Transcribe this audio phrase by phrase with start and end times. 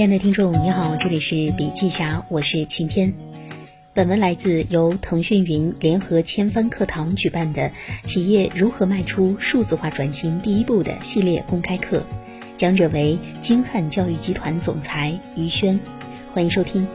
[0.00, 3.12] 亲爱的听众，你好，这里是笔记侠，我是晴天。
[3.92, 7.70] 本文来自由腾讯云联合千帆课堂举办的
[8.04, 12.02] “企业如何迈出数字化转型第一步”的系列公开课，
[12.56, 15.78] 讲者为金汉教育集团总裁于轩，
[16.32, 16.88] 欢迎收听。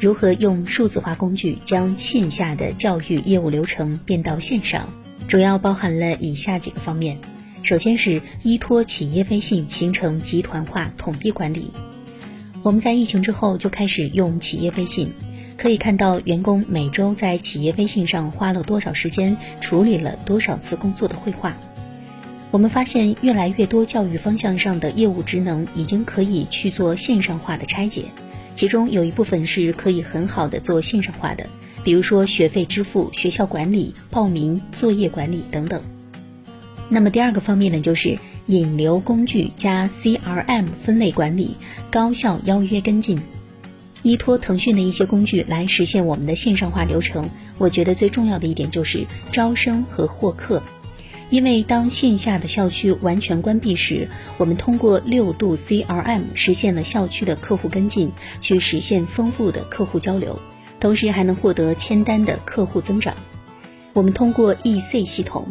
[0.00, 4.92] 如何用数字化工具将线下的教育业务流程变到线上？
[5.28, 7.18] 主要包含了以下几个方面。
[7.62, 11.70] 首先是依托企业微信形成集团化统一管理。
[12.62, 15.12] 我们在疫情之后就开始用企业微信，
[15.56, 21.56] 可以看到员工每周在企业微信上花了多少时间，处理了多少次工作的绘画。
[22.50, 28.04] 我们发现越来越多教育方向上的业务职能已经可以去做线上化的拆解，
[28.54, 31.48] 其中有一部分是可以很好的做线上化的，
[31.84, 35.80] 比如说学费支付、学校管理、报名、作业管理等等。
[36.88, 41.56] 那么第二个方面呢，就是引流工具加 CRM 分类管理，
[41.90, 43.18] 高效邀约跟进，
[44.02, 47.30] 依托腾讯的一些工具来实现我们的线上化流程。
[47.56, 50.62] 我觉得最重要的一点就是招生和获客，
[51.30, 60.38] 因为当线下的校区完全关闭时，我们通过六度 CRM 实现了校区的客户跟进，去实现丰富的客户交流，
[60.78, 63.14] 同时还能获得签单的客户增长。
[63.94, 65.48] 我们通过 EC 系统。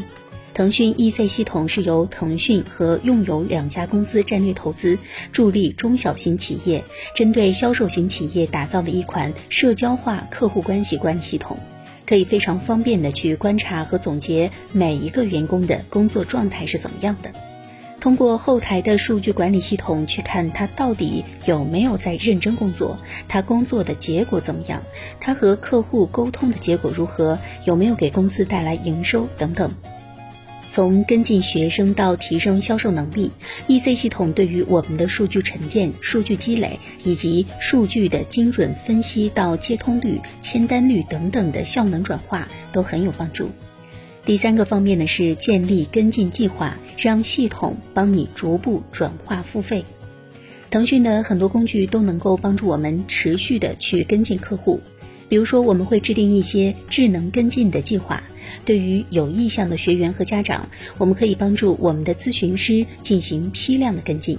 [0.54, 4.98] 腾讯 EC 系统是由腾讯和用友两家公司战略投资，
[5.32, 6.84] 助力中小型企业
[7.16, 11.58] 针对销售型企业打造的一款社交化客户关系管理系统，
[12.06, 17.32] 可以非常方便的去观察和总结每一个员工的工作状态是怎么样的，
[18.02, 24.84] 通过后台的数据管理系统去看他到底有没有在认真工作，他工作的结果怎么样，
[25.22, 29.72] 他和客户沟通的结果如何，有没有给公司带来营收等等。
[30.72, 33.30] 从跟进学生到提升销售能力
[33.68, 43.50] ，EC 系统对于我们的数据沉淀、数据积累以及数据的精准分析到接通率、签单率等等的效能转化都很有帮助。
[44.24, 49.84] 第三个方面呢是建立跟进计划，让系统帮你逐步转化付费。
[50.70, 54.80] 腾讯的很多工具都能够帮助我们持续的去跟进客户。
[55.32, 58.22] 比如说，我们会制定一些智能跟进的计划。
[58.66, 64.38] 对于有意向的学员和家长，我们可以帮助我们的咨询师进行批量的跟进。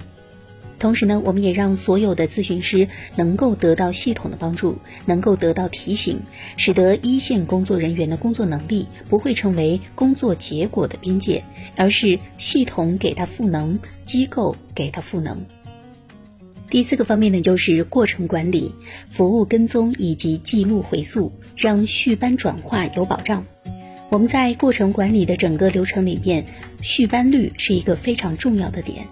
[0.77, 4.77] 同时呢，我们也让所有的咨询师能够得到系统的帮助，
[5.07, 6.19] 能够得到提醒，
[6.57, 11.43] 使得一线工作人员的工作能力不会成为工作结果的边界，
[11.75, 15.43] 而是系统给他赋能，机构给他赋能。
[16.73, 18.73] 第四个方面呢，就是过程管理、
[19.07, 23.45] 服务跟踪以及记录回溯，让续班转化有保障。
[24.09, 26.43] 我们在过程管理的整个流程里面，
[26.81, 29.05] 续班率是一个非常重要的点。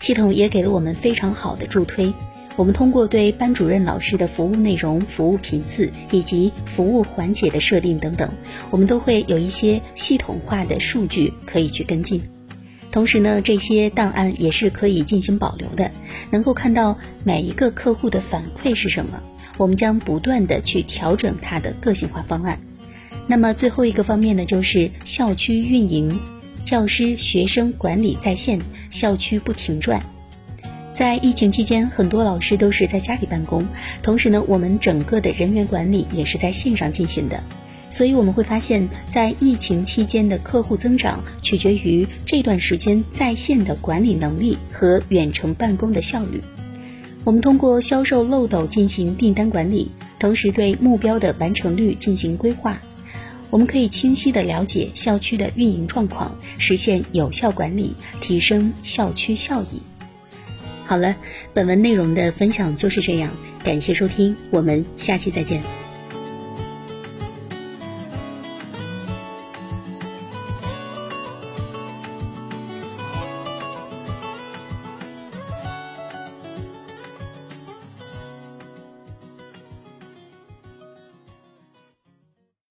[0.00, 2.12] 系统也给了我们非常好的助推。
[2.56, 8.28] 我们通过对班主任老师的服务内容、服务频次以及服务环节的设定等等，
[8.72, 12.20] 我们都会有一些系统化的数据可以去跟进。
[12.94, 15.90] 同时呢，这些档案也是可以进行保留的，
[16.30, 19.20] 能够看到每一个客户的反馈是什么。
[19.56, 22.60] 我们将不断的去调整它的个性化方案。
[23.26, 26.20] 那么最后一个方面呢，就是校区运营，
[26.62, 28.60] 教师、学生管理在线，
[28.90, 30.00] 校区不停转。
[30.92, 33.66] 在疫情期间，很多老师都是在家里办公，
[34.04, 37.42] 同时呢，我们整个的人员管理也是在线上进行的。
[37.94, 46.42] 所以我们会发现，在疫情期间的客户增长取决于这段时间在线的管理能力和远程办公的效率。
[47.22, 52.80] 我们通过销售漏斗进行订单管理，同时对目标的完成率进行规划。
[53.50, 59.80] 我们可以清晰的了解校区的运营状况，实现有效管理，提升校区效益。
[60.84, 61.14] 好了，
[61.54, 63.30] 本文内容的分享就是这样，
[63.62, 65.62] 感谢收听，我们下期再见。